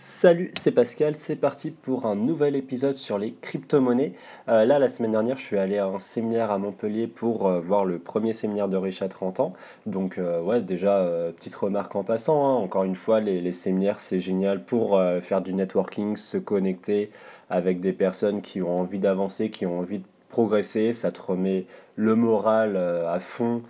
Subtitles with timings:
[0.00, 4.12] Salut, c'est Pascal, c'est parti pour un nouvel épisode sur les crypto-monnaies.
[4.48, 7.58] Euh, là, la semaine dernière, je suis allé à un séminaire à Montpellier pour euh,
[7.58, 9.54] voir le premier séminaire de Riche à 30 ans.
[9.86, 11.04] Donc, euh, ouais, déjà,
[11.36, 12.54] petite remarque en passant, hein.
[12.62, 17.10] encore une fois, les, les séminaires, c'est génial pour faire du networking, se connecter
[17.50, 20.92] avec des personnes qui ont envie d'avancer, qui ont envie de progresser.
[20.92, 23.62] Ça te remet le moral à fond.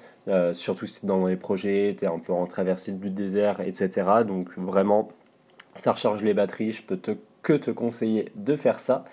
[0.53, 4.25] surtout si dans les projets, tu es un peu en traversée du désert, etc.
[4.27, 5.09] Donc vraiment,
[5.81, 9.05] ça recharge les batteries, je peux te, que te conseiller de faire ça.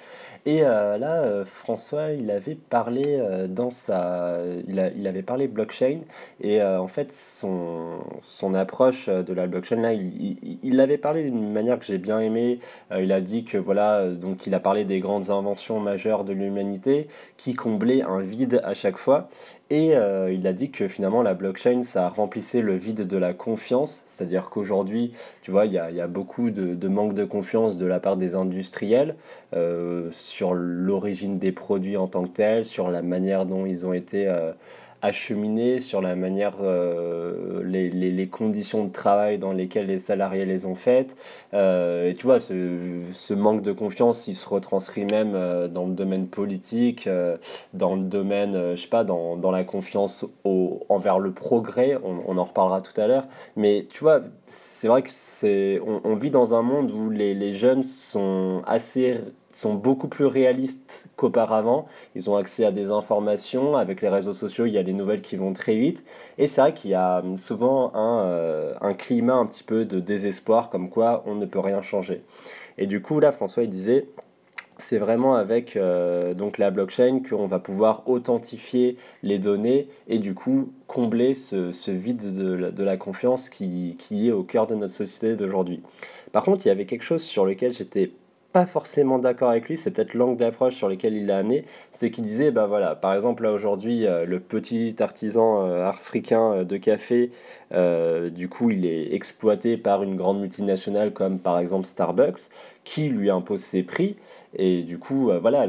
[0.48, 4.38] Et euh, là, euh, François, il avait parlé euh, dans sa,
[4.68, 6.02] il, avait parlé blockchain
[6.40, 11.52] et en fait son, son approche de la blockchain là, il, il, avait parlé d'une
[11.52, 12.60] manière que j'ai bien aimé.
[12.96, 17.08] il a dit que voilà, donc il a parlé des grandes inventions majeures de l'humanité
[17.38, 19.30] qui comblaient un vide à chaque fois.
[19.72, 23.34] Et euh, il a dit que finalement la blockchain, ça remplissait le vide de la
[23.34, 27.88] confiance, c'est-à-dire qu'aujourd'hui, tu vois, il y a, beaucoup de, de, manque de confiance de
[27.88, 29.16] la part des industriels
[29.56, 33.94] euh, sur l'origine des produits en tant que tels, sur la manière dont ils ont
[33.94, 34.52] été euh,
[35.06, 40.66] acheminer sur la manière, euh, les, les, conditions de travail dans lesquelles les salariés les
[40.66, 41.16] ont faites.
[41.54, 45.86] Euh, et tu vois, ce, ce, manque de confiance, il se retranscrit même euh, dans
[45.86, 47.08] le domaine politique,
[47.74, 52.24] dans le domaine, je sais pas, dans, dans la confiance au, envers le progrès, on,
[52.28, 53.28] on, en reparlera tout à l'heure.
[53.56, 57.36] Mais tu vois, c'est vrai que c'est, on, on, vit dans un monde où les,
[57.36, 59.20] les jeunes sont assez
[59.56, 61.88] sont beaucoup plus réalistes qu'auparavant.
[62.14, 63.78] Ils ont accès à des informations.
[63.78, 66.04] Avec les réseaux sociaux, il y a les nouvelles qui vont très vite.
[66.38, 70.02] Et c'est vrai qu'il y a souvent un, euh, un, climat un petit peu de
[70.02, 72.22] désespoir, comme quoi on ne peut rien changer.
[72.78, 74.10] Et du coup, là, François, il disait,
[74.78, 80.34] c'est vraiment avec euh, donc la blockchain qu'on va pouvoir authentifier les données et du
[80.34, 84.76] coup combler ce, ce vide de de la confiance qui, qui est au cœur de
[84.76, 85.82] notre société d'aujourd'hui.
[86.34, 88.12] Par contre, il y avait quelque chose sur lequel j'étais
[88.56, 92.10] pas forcément d'accord avec lui, c'est peut-être l'angle d'approche sur lequel il l'a amené, c'est
[92.10, 96.64] qu'il disait, bah voilà, par exemple là aujourd'hui, euh, le petit artisan euh, africain euh,
[96.64, 97.32] de café,
[98.32, 102.50] du coup il est exploité par une grande multinationale comme par exemple Starbucks,
[102.86, 104.16] qui lui impose ses prix,
[104.58, 105.68] et du coup, voilà,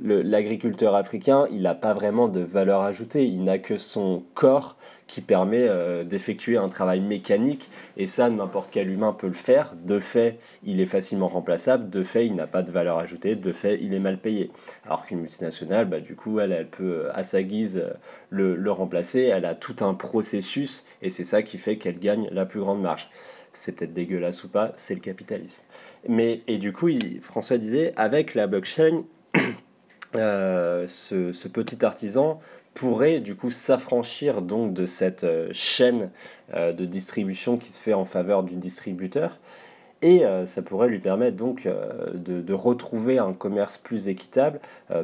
[0.00, 5.20] l'agriculteur africain, il n'a pas vraiment de valeur ajoutée, il n'a que son corps qui
[5.20, 7.70] permet euh, d'effectuer un travail mécanique.
[7.96, 9.74] Et ça n'importe quel humain peut le faire.
[9.76, 11.88] De fait il est facilement remplaçable.
[11.90, 13.36] De fait il n'a pas de valeur ajoutée.
[13.36, 14.50] De fait il est mal payé.
[14.84, 17.84] Alors qu'une multinationale bah, du coup elle, elle peut à sa guise
[18.30, 19.22] le, le remplacer.
[19.22, 20.84] Elle a tout un processus.
[21.02, 23.08] Et c'est ça qui fait qu'elle gagne la plus grande marge.
[23.52, 25.62] C'est peut-être dégueulasse ou pas c'est le capitalisme.
[26.08, 29.04] Mais et du coup il, François disait avec la blockchain
[30.14, 32.40] euh, ce, ce, petit artisan
[32.76, 36.10] pourrait du coup s'affranchir donc de cette euh, chaîne
[36.54, 39.38] euh, de distribution qui se fait en faveur du distributeur
[40.02, 44.60] et euh, ça pourrait lui permettre donc de, retrouver un commerce plus équitable,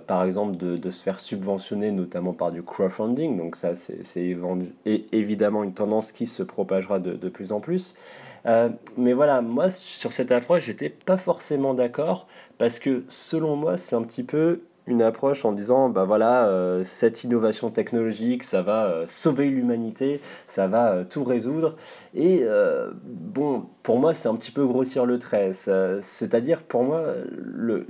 [0.07, 4.37] par exemple de, de, se faire subventionner notamment par du crowdfunding, donc ça c'est
[4.85, 7.95] évidemment une tendance qui se propagera de, de plus en plus.
[8.99, 12.27] mais voilà, moi sur cette approche j'étais pas forcément d'accord
[12.59, 16.83] parce que selon moi c'est un petit peu une approche en disant bah voilà euh,
[16.85, 21.77] cette innovation technologique ça va euh, sauver l'humanité ça va euh, tout résoudre.
[22.15, 22.45] Et
[23.05, 25.53] bon pour moi c'est un petit peu grossir le trait.
[25.53, 27.87] C'est à dire pour moi le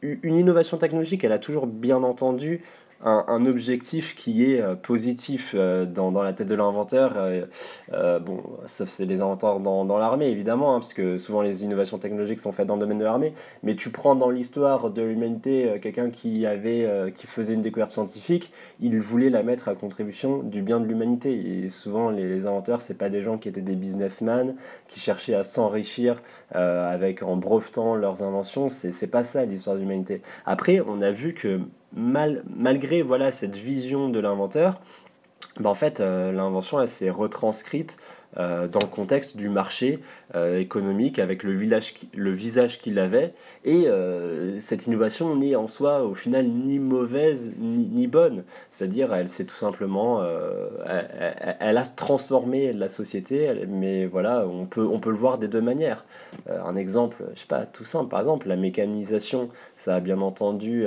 [0.00, 2.62] une innovation technologique elle a toujours bien entendu
[3.04, 7.14] un, un, objectif qui est euh, positif euh, dans, dans, la tête de l'inventeur.
[7.16, 11.64] Euh, bon, sauf c'est les inventeurs dans, dans l'armée, évidemment, hein, parce que souvent les
[11.64, 13.34] innovations technologiques sont faites dans le domaine de l'armée.
[13.62, 18.52] Mais tu prends dans l'histoire de l'humanité quelqu'un qui, avait, qui faisait une découverte scientifique,
[18.80, 21.64] il voulait la mettre à contribution du bien de l'humanité.
[21.64, 24.54] Et souvent, les, les inventeurs, c'est pas des gens qui étaient des businessmen,
[24.88, 28.68] qui cherchaient à s'enrichir avec en brevetant leurs inventions.
[28.68, 30.22] C'est pas ça l'histoire de l'humanité.
[30.46, 31.60] Après, on a vu que
[31.94, 34.80] mal, malgré voilà, cette vision de l'inventeur,
[35.60, 37.96] bah en fait, euh, l'invention s'est retranscrite
[38.38, 39.98] euh, dans le contexte du marché
[40.34, 43.34] euh, économique avec le, village, le visage qu'il avait.
[43.66, 48.44] Et euh, cette innovation n'est en soi au final ni mauvaise ni, ni bonne.
[48.70, 50.24] C'est-à-dire elle s'est tout simplement...
[50.86, 55.48] Elle, elle, a transformé la société, mais voilà, on peut, on peut le voir des
[55.48, 56.04] deux manières.
[56.48, 60.86] Un exemple, je sais pas, tout simple, par exemple, la mécanisation, ça a bien entendu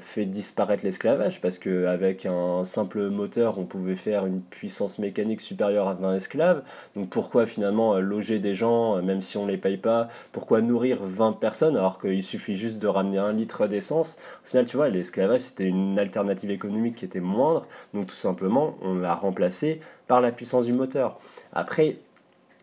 [0.00, 5.88] fait disparaître l'esclavage parce qu'avec un simple moteur, on pouvait faire une puissance mécanique supérieure
[5.88, 6.62] à 20 esclaves.
[6.96, 10.98] Donc pourquoi finalement loger des gens euh, même si on les paye pas, pourquoi nourrir
[11.02, 14.16] 20 personnes alors qu'il suffit juste de ramener un litre d'essence?
[14.44, 18.76] Au final, tu vois, l'esclavage, c'était une alternative économique qui était moindre, donc tout simplement,
[18.82, 21.18] on l'a remplacé par la puissance du moteur.
[21.52, 21.96] Après,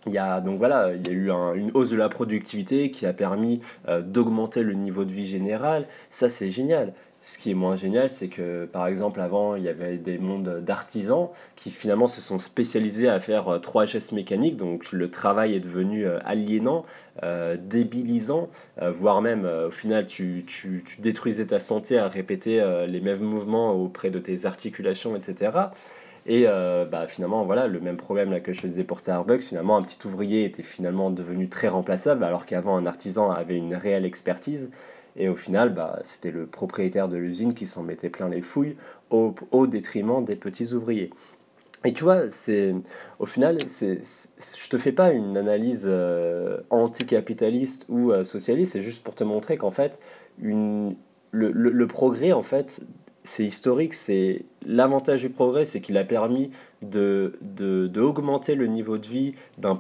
[0.08, 3.06] il y a, donc voilà, il y a eu une hausse de la productivité qui
[3.06, 5.86] a permis d'augmenter le niveau de vie général.
[6.10, 6.94] Ça, c'est génial.
[7.22, 10.64] Ce qui est moins génial, c'est que par exemple avant, il y avait des mondes
[10.66, 15.60] d'artisans qui finalement se sont spécialisés à faire 3 gestes mécaniques, donc le travail est
[15.60, 16.84] devenu aliénant,
[17.60, 18.50] débilisant,
[18.82, 23.74] voire même au final tu, tu, tu, détruisais ta santé à répéter les mêmes mouvements
[23.74, 25.70] auprès de tes articulations, etc.
[26.26, 29.78] Et euh, bah, finalement, voilà, le même problème là, que je faisais pour Starbucks, finalement,
[29.78, 34.06] un petit ouvrier était finalement devenu très remplaçable, alors qu'avant, un artisan avait une réelle
[34.06, 34.70] expertise.
[35.16, 38.76] Et au final, bah, c'était le propriétaire de l'usine qui s'en mettait plein les fouilles
[39.10, 41.10] au, détriment des petits ouvriers.
[41.84, 42.74] Et tu vois, c'est
[43.20, 44.02] au final, c'est,
[44.58, 49.24] je te fais pas une analyse euh, anticapitaliste ou euh, socialiste, c'est juste pour te
[49.24, 50.00] montrer qu'en fait,
[50.40, 50.96] une,
[51.32, 52.84] le, le, le, progrès, en fait,
[53.24, 58.98] c'est historique, c'est l'avantage du progrès, c'est qu'il a permis de, de, de, le niveau
[58.98, 59.76] de vie d'un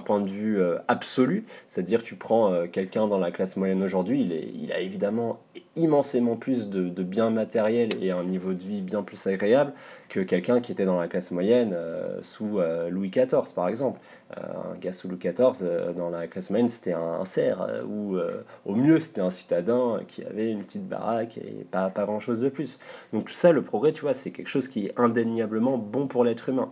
[0.00, 1.44] point de vue euh, absolu.
[1.68, 5.40] C'est-à-dire, tu prends euh, quelqu'un dans la classe moyenne aujourd'hui, il, il a évidemment
[5.76, 9.72] immensément plus de, de, biens matériels et un niveau de vie bien plus agréable
[10.08, 12.60] que quelqu'un qui était dans la classe moyenne euh, sous
[12.90, 14.00] Louis XIV, par exemple.
[14.36, 18.16] un gars sous Louis XIV, dans la classe moyenne, c'était un, cerf, ou
[18.64, 22.48] au mieux, c'était un citadin qui avait une petite baraque et pas, pas grand-chose de
[22.48, 22.78] plus.
[23.12, 26.48] Donc ça, le progrès, tu vois, c'est quelque chose qui est indéniablement bon pour l'être
[26.48, 26.70] humain.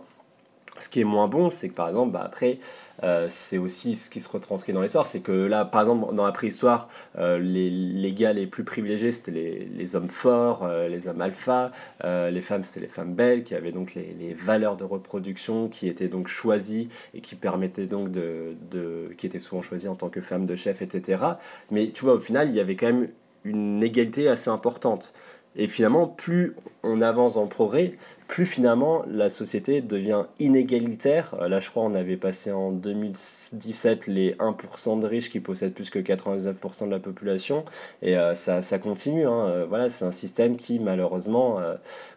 [0.79, 2.57] Ce qui est moins bon, c'est que par exemple, bah, après,
[3.03, 6.25] euh, c'est aussi ce qui se retranscrit dans l'histoire, c'est que là, par exemple, dans
[6.25, 6.89] la préhistoire,
[7.19, 11.21] euh, les, les, gars les plus privilégiés, c'était les, les, hommes forts, euh, les hommes
[11.21, 11.71] alpha,
[12.03, 15.87] les femmes, c'était les femmes belles, qui avaient donc les, les, valeurs de reproduction, qui
[15.87, 20.09] étaient donc choisies et qui permettaient donc de, de, qui étaient souvent choisies en tant
[20.09, 21.23] que femmes de chef, etc.
[21.69, 23.09] Mais tu vois, au final, il y avait quand même
[23.43, 25.13] une égalité assez importante.
[25.55, 27.93] Et finalement, plus on avance en progrès,
[28.27, 31.35] plus finalement la société devient inégalitaire.
[31.39, 35.73] Euh, là, je crois on avait passé en 2017 les 1% de riches qui possèdent
[35.73, 37.65] plus que 99% de la population.
[38.01, 39.27] Et euh, ça, ça, continue.
[39.27, 39.47] Hein.
[39.47, 41.59] Euh, voilà, c'est un système qui malheureusement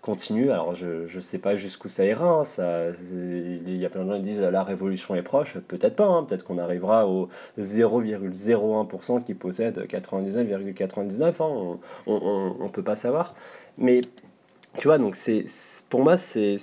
[0.02, 0.50] continue.
[0.50, 2.42] Alors je ne sais pas jusqu'où ça ira.
[2.42, 2.92] Hein.
[3.12, 5.58] Il y a plein de gens qui disent la révolution est proche.
[5.58, 6.06] Peut-être pas.
[6.06, 6.24] Hein.
[6.24, 11.34] Peut-être qu'on arrivera au 0,01% qui possède 99,99.
[12.06, 13.34] on ne peut pas savoir.
[13.78, 14.00] Mais
[14.78, 15.46] tu vois, donc c'est
[15.88, 16.58] pour moi, c'est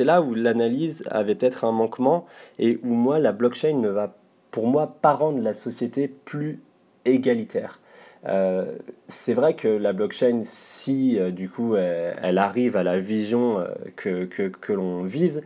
[0.00, 2.26] là où l'analyse avait peut-être un manquement
[2.58, 4.16] et où moi, la blockchain ne va,
[4.50, 6.60] pour moi, pas rendre la société plus
[7.04, 7.80] égalitaire.
[8.26, 8.64] Euh,
[9.08, 13.66] c'est vrai que la blockchain, si euh, du coup elle, arrive à la vision euh,
[13.96, 15.42] que, que, que l'on vise,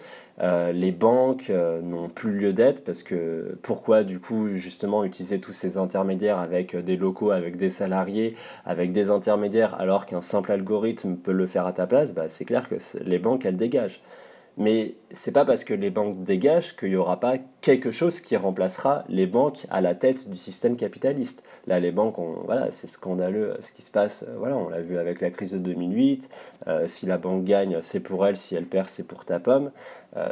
[0.73, 5.79] les banques n'ont plus lieu d'être parce que pourquoi du coup justement utiliser tous ces
[5.79, 11.33] intermédiaires avec des locaux, avec des salariés, avec des intermédiaires alors qu'un simple algorithme peut
[11.33, 14.01] le faire à ta place, bah, c'est clair que les banques elles dégagent.
[14.59, 18.37] Mais c'est pas parce que les banques dégagent qu'il n'y aura pas quelque chose qui
[18.37, 21.45] remplacera les banques à la tête du système capitaliste.
[21.69, 24.25] Là, les banques, voilà, c'est scandaleux euh, ce qui se passe.
[24.27, 26.29] Euh, voilà, on l'a vu avec la crise de 2008.
[26.67, 28.37] Euh, si la banque gagne, c'est pour elle.
[28.37, 29.71] Si elle perd, c'est pour ta pomme.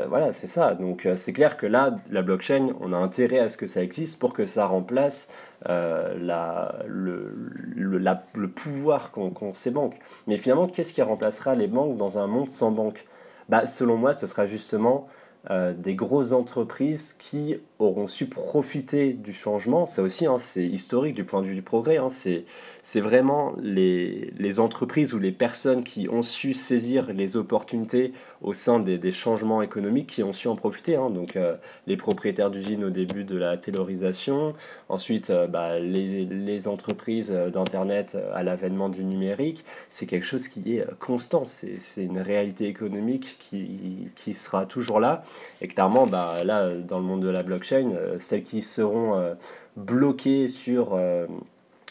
[0.08, 0.75] voilà, c'est ça.
[0.75, 4.19] Donc, c'est clair que là, la blockchain, on a intérêt à ce que ça existe
[4.19, 5.28] pour que ça remplace
[5.64, 7.32] la, le,
[7.76, 9.96] le, le pouvoir qu'ont ces banques.
[10.26, 13.05] Mais finalement, qu'est-ce qui remplacera les banques dans un monde sans banques
[13.48, 15.06] bah, Selon moi, ce sera justement
[15.50, 19.87] euh, des grosses entreprises qui auront su profiter du changement.
[19.87, 21.99] Ça aussi, hein, c'est historique du point de vue du progrès.
[21.99, 28.12] Hein, c'est vraiment les, les, entreprises ou les personnes qui ont su saisir les opportunités
[28.42, 30.97] au sein des, des changements économiques qui ont su en profiter.
[30.97, 31.11] Hein.
[31.11, 31.56] Donc euh,
[31.87, 34.54] les propriétaires d'usines au début de la taylorisation,
[34.88, 40.76] ensuite euh, bah, les, les, entreprises d'Internet à l'avènement du numérique, c'est quelque chose qui
[40.76, 45.23] est constant, c'est une réalité économique qui, qui, sera toujours là.
[45.61, 49.37] Et clairement, bah, là, dans le monde de la blockchain, celles qui seront
[49.76, 50.97] bloquées sur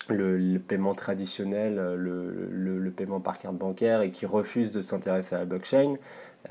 [0.10, 5.36] le, paiement traditionnel, euh, le, le, paiement par carte bancaire et qui refusent de s'intéresser
[5.36, 5.96] à la blockchain,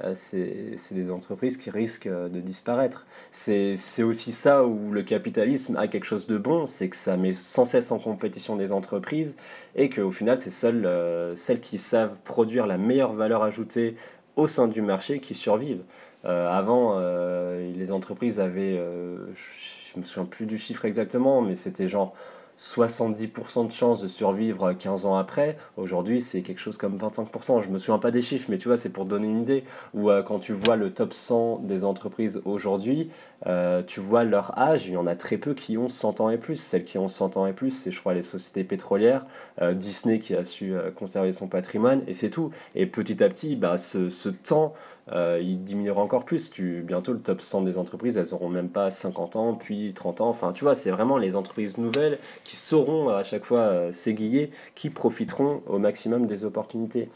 [0.03, 3.07] euh, c'est des entreprises qui risquent euh, de disparaître.
[3.31, 7.33] C'est aussi ça où le capitalisme a quelque chose de bon, c'est que ça met
[7.33, 9.37] sans cesse en compétition des entreprises
[9.77, 10.89] et qu'au final, c'est seules
[11.37, 13.97] celles qui savent produire la meilleure valeur ajoutée
[14.37, 15.83] au sein du marché qui survivent.
[16.25, 22.15] Avant, les entreprises avaient, je me souviens plus du chiffre exactement, mais c'était genre
[22.59, 25.57] 70% de chances de survivre 15 ans après.
[25.77, 27.63] Aujourd'hui, c'est quelque chose comme 25%.
[27.63, 29.65] Je me souviens pas des chiffres, mais tu vois, c'est pour donner une idée.
[29.93, 33.11] Ou euh, quand tu vois le top 100 des entreprises aujourd'hui,
[33.47, 36.31] euh, tu vois leur âge, il y en a très peu qui ont 100 ans
[36.31, 36.57] et plus.
[36.57, 39.27] Celles qui ont 100 ans et plus, c'est je crois les sociétés pétrolières,
[39.61, 42.53] euh, Disney qui a su conserver son patrimoine, et c'est tout.
[42.77, 44.75] Et petit à petit, bah, ce, ce temps
[45.13, 46.51] euh, il diminuera encore plus.
[46.51, 50.21] Tu, bientôt, le top 100 des entreprises, elles auront même pas 50 ans, puis 30
[50.21, 50.29] ans.
[50.29, 54.51] Enfin, tu vois, c'est vraiment les entreprises nouvelles qui sauront à chaque fois euh, s'aiguiller,
[54.75, 57.11] qui profiteront au maximum des opportunités.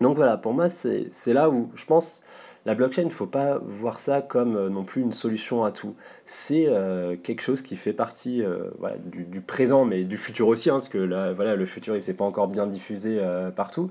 [0.00, 2.22] Donc voilà, pour moi, c'est là où je pense
[2.66, 5.72] la blockchain, il ne faut pas voir ça comme euh, non plus une solution à
[5.72, 5.94] tout.
[6.26, 8.70] C'est euh, quelque chose qui fait partie euh,
[9.06, 12.02] du, présent, mais du futur aussi, hein, parce que là, voilà, le futur, il ne
[12.02, 13.18] s'est pas encore bien diffusé
[13.56, 13.90] partout.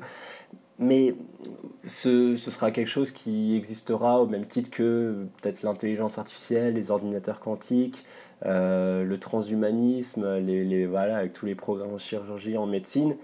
[0.79, 1.13] Mais
[1.85, 7.39] ce, sera quelque chose qui existera au même titre que peut-être l'intelligence artificielle, les ordinateurs
[7.39, 8.05] quantiques,
[8.45, 13.15] le transhumanisme, avec tous les programmes en chirurgie, en médecine.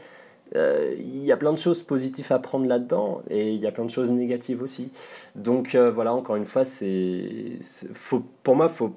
[0.56, 3.72] Euh, il y a plein de choses positives à prendre là-dedans et il y a
[3.72, 4.92] plein de choses négatives aussi.
[5.36, 7.58] Donc euh, voilà, encore une fois, c'est,
[7.94, 8.96] faut, pour moi, faut,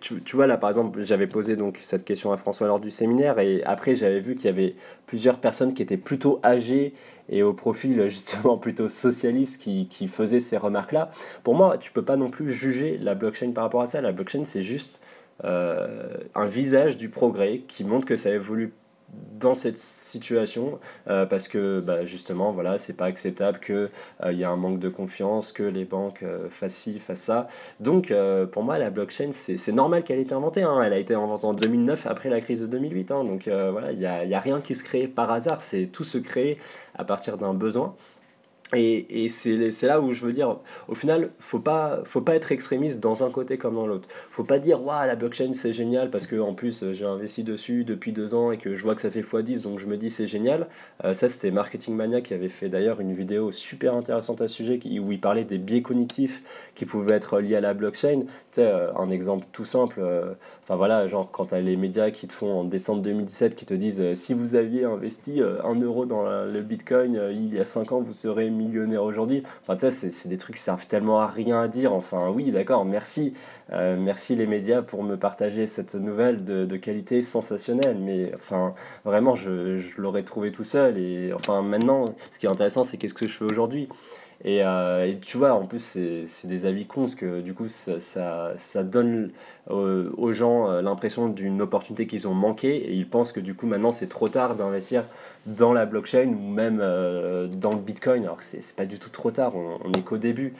[0.00, 2.90] tu, tu, vois là par exemple, j'avais posé donc cette question à François lors du
[2.90, 4.74] séminaire et après j'avais vu qu'il y avait
[5.06, 6.92] plusieurs personnes qui étaient plutôt âgées
[7.30, 11.10] et au profil justement plutôt socialiste qui, qui faisaient ces remarques-là.
[11.42, 14.00] Pour moi, tu peux pas non plus juger la blockchain par rapport à ça.
[14.00, 15.00] La blockchain, c'est juste
[15.42, 18.72] euh, un visage du progrès qui montre que ça évolue
[19.38, 23.90] dans cette situation euh, parce que bah, justement voilà c'est pas acceptable que
[24.22, 27.20] il euh, y a un manque de confiance que les banques euh, fassent ci fassent
[27.20, 27.48] ça
[27.80, 28.12] donc
[28.52, 30.82] pour moi la blockchain c'est normal qu'elle ait été inventée hein.
[30.82, 33.24] elle a été inventée en 2009 après la crise de 2008 hein.
[33.24, 36.04] donc voilà il n'y a, y a rien qui se crée par hasard c'est tout
[36.04, 36.58] se crée
[36.96, 37.94] à partir d'un besoin
[38.74, 42.52] et, et c'est là où je veux dire, au final, faut pas, faut pas être
[42.52, 44.08] extrémiste dans un côté comme dans l'autre.
[44.30, 47.84] Faut pas dire, waouh, la blockchain c'est génial parce que en plus j'ai investi dessus
[47.84, 50.10] depuis deux ans et que je vois que ça fait x10, donc je me dis
[50.10, 50.68] c'est génial.
[51.04, 54.54] Euh, ça, c'était Marketing Mania qui avait fait d'ailleurs une vidéo super intéressante à ce
[54.54, 56.42] sujet où il parlait des biais cognitifs
[56.74, 58.22] qui pouvaient être liés à la blockchain.
[58.22, 61.76] Tu sais, euh, un exemple tout simple, euh, enfin voilà, genre quand tu as les
[61.76, 65.74] médias qui te font en décembre 2017 qui te disent si vous aviez investi un
[65.74, 69.42] euro dans le bitcoin il y a 5 ans, vous serez millionnaire aujourd'hui.
[69.62, 71.92] Enfin, ça, c'est des trucs qui servent tellement à rien à dire.
[71.92, 73.34] Enfin, oui, d'accord, merci.
[73.72, 77.98] Euh, merci les médias pour me partager cette nouvelle de, de qualité sensationnelle.
[78.00, 80.98] Mais enfin, vraiment, je, je l'aurais trouvé tout seul.
[80.98, 83.88] Et enfin, maintenant, ce qui est intéressant, c'est qu'est-ce que je fais aujourd'hui?
[84.44, 87.68] Et, euh, et, tu vois, en plus, c'est des avis cons, parce que du coup,
[87.68, 87.98] ça,
[88.56, 89.30] ça, donne
[89.68, 93.66] aux gens euh, l'impression d'une opportunité qu'ils ont manqué, et ils pensent que du coup,
[93.66, 95.04] maintenant, c'est trop tard d'investir
[95.46, 99.10] dans la blockchain ou même euh, dans le Bitcoin, alors que c'est pas du tout
[99.10, 100.54] trop tard, on, on est qu'au début.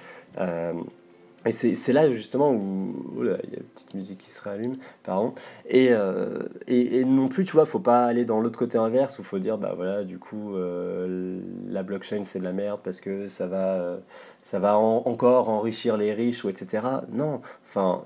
[1.46, 4.72] Et c'est là justement où il y a une petite musique qui se rallume,
[5.02, 5.34] pardon.
[5.68, 9.18] Et, euh, et, et, non plus, tu vois, faut pas aller dans l'autre côté inverse
[9.18, 13.00] où faut dire, bah voilà, du coup, euh, la blockchain c'est de la merde parce
[13.02, 13.98] que ça va, euh,
[14.42, 16.82] ça va encore enrichir les riches ou etc.
[17.12, 18.04] Non, enfin,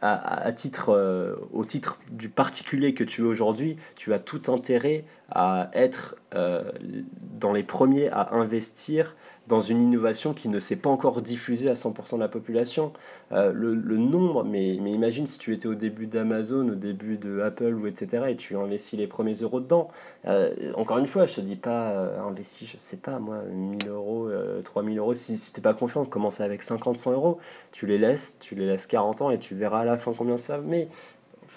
[0.00, 5.04] à, à titre, au titre du particulier que tu es aujourd'hui, tu as tout intérêt
[5.30, 9.14] à être dans les premiers à investir
[9.50, 12.92] dans une innovation qui ne s'est pas encore diffusée à 100% de la population.
[13.32, 17.40] Euh, le, nombre, mais, mais imagine si tu étais au début d'Amazon, au début de
[17.40, 19.88] Apple, ou etc., et tu investis les premiers euros dedans.
[20.26, 23.88] Euh, encore une fois, je te dis pas euh, investis, je sais pas moi, 1000
[23.88, 24.30] euros,
[24.64, 27.38] 3000 euros, si, si t'es pas confiant, commence avec 50, 100 euros,
[27.72, 30.36] tu les laisses, tu les laisses 40 ans et tu verras à la fin combien
[30.36, 30.88] ça met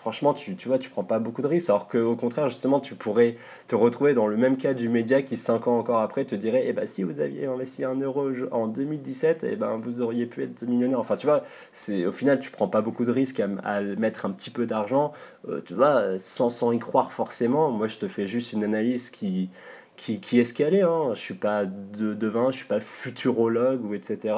[0.04, 1.70] franchement, tu, tu vois, tu prends pas beaucoup de risques.
[1.70, 5.38] Alors qu'au contraire, justement, tu pourrais te retrouver dans le même cas du média qui,
[5.38, 8.68] 5 ans encore après, te dirait eh ben, si vous aviez investi un euro en
[8.68, 11.00] 2017, eh ben, vous auriez pu être millionnaire.
[11.00, 14.32] Enfin, tu vois, c'est, au final, tu prends pas beaucoup de risques à, mettre un
[14.32, 15.14] petit peu d'argent.
[15.48, 17.72] Euh, tu vois, sans, y croire forcément.
[17.72, 19.50] Moi, je te fais juste une analyse qui.
[19.96, 21.12] Qui, est hein.
[21.14, 24.34] je suis pas de, devin, je suis pas futurologue ou etc.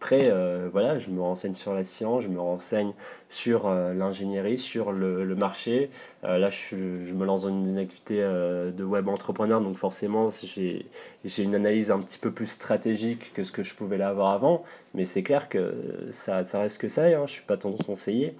[0.00, 2.94] Après, euh, voilà, je me renseigne sur la science, je me renseigne
[3.28, 5.90] sur euh, l'ingénierie, sur le, marché.
[6.24, 11.42] Euh, là, je, je, me lance dans une activité de web entrepreneur, donc forcément, j'ai
[11.42, 14.64] une analyse un petit peu plus stratégique que ce que je pouvais l'avoir avant.
[14.94, 15.74] Mais c'est clair que
[16.10, 18.34] ça, ça reste que ça, hein, je ne suis pas ton conseiller.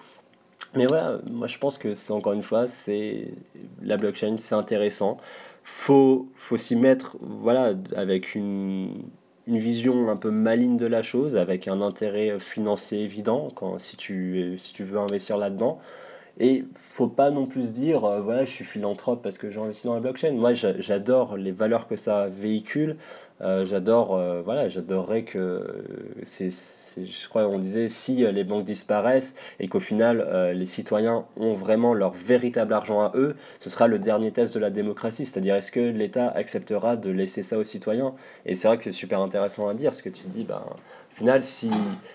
[0.75, 3.29] Mais voilà, moi je pense que c'est encore une fois, c'est
[3.83, 5.19] la blockchain, c'est intéressant.
[5.63, 9.03] Faut, faut s'y mettre, voilà, avec une,
[9.51, 13.97] une vision un peu maligne de la chose, avec un intérêt financier évident quand, si,
[13.97, 15.81] tu, veux investir là-dedans.
[16.39, 19.87] Et faut pas non plus dire, euh, voilà, je suis philanthrope parce que j'ai investi
[19.89, 20.33] dans la blockchain.
[20.33, 22.97] Moi, j'adore les valeurs que ça véhicule.
[23.43, 25.85] Euh, j'adore, euh, voilà, j'adorerais que,
[26.25, 31.55] c'est, je crois on disait, si les banques disparaissent et qu'au final les citoyens ont
[31.55, 35.25] vraiment leur véritable argent à eux, ce sera le dernier test de la démocratie.
[35.25, 38.15] C'est-à-dire, est-ce que l'État acceptera de laisser ça aux citoyens?
[38.45, 40.63] Et c'est vrai que c'est super intéressant à dire, ce que tu dis, ben,
[41.13, 41.71] au final, si,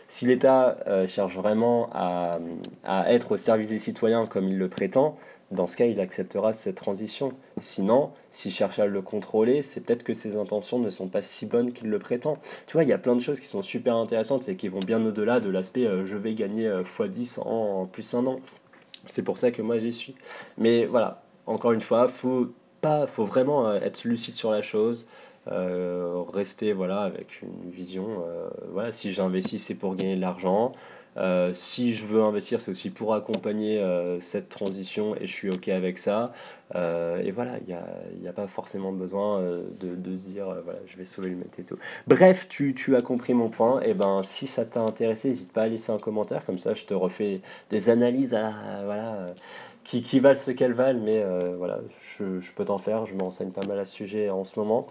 [0.08, 0.78] si l'État
[1.08, 2.40] cherche vraiment à,
[2.84, 5.18] à, être au service des citoyens comme il le prétend,
[5.52, 7.34] dans ce cas, il acceptera cette transition.
[7.62, 11.46] Sinon, s'il cherche à le contrôler, c'est peut-être que ses intentions ne sont pas si
[11.46, 12.40] bonnes qu'il le prétend.
[12.66, 14.80] Tu vois, il y a plein de choses qui sont super intéressantes et qui vont
[14.80, 18.40] bien au-delà de l'aspect euh, je vais gagner x10 en, plus un an.
[19.06, 20.16] C'est pour ça que moi j'y suis.
[20.58, 22.48] Mais voilà, encore une fois, faut
[22.82, 25.06] pas, faut vraiment euh, être lucide sur la chose.
[25.48, 28.24] Euh, rester voilà avec une vision
[28.72, 30.72] voilà si j'investis c'est pour gagner de l'argent
[31.18, 35.50] euh, si je veux investir, c'est aussi pour accompagner euh, cette transition et je suis
[35.50, 36.34] OK avec ça.
[36.74, 37.68] Euh, et voilà, il
[38.22, 39.42] n'y a, a, pas forcément besoin
[39.80, 41.78] de, se dire, voilà, je vais sauver le et.
[42.08, 43.82] Bref, tu, as compris mon point.
[43.82, 46.46] Et ben, si ça t'a intéressé, n'hésite pas à laisser un commentaire.
[46.46, 48.52] Comme ça, je te refais des analyses à
[48.84, 49.34] voilà,
[49.86, 51.80] qui, qui valent ce qu'elles valent, mais euh, voilà,
[52.18, 54.88] je, je peux t'en faire, je m'enseigne pas mal à ce sujet en ce moment.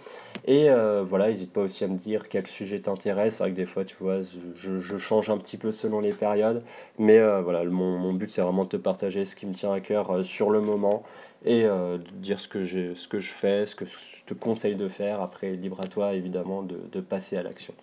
[0.47, 3.57] Et euh, voilà, n'hésite pas aussi à me dire quel sujet t'intéresse, c'est vrai que
[3.57, 6.63] des fois, tu vois, je, je, change un petit peu selon les périodes,
[6.99, 9.73] mais euh, voilà, mon, mon but c'est vraiment de te partager ce qui me tient
[9.73, 11.03] à cœur sur le moment
[11.45, 14.89] et de dire ce que, ce que je fais, ce que je te conseille de
[14.89, 17.75] faire, après libre à toi évidemment de, de passer à l'action.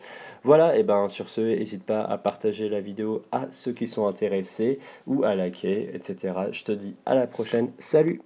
[0.44, 4.08] Voilà, et ben sur ce, n'hésite pas à partager la vidéo à ceux qui sont
[4.08, 6.34] intéressés ou à liker, etc.
[6.52, 8.22] Je te dis à la prochaine, salut